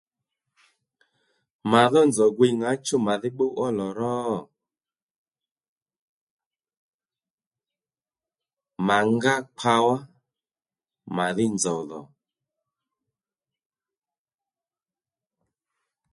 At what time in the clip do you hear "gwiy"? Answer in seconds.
2.37-2.51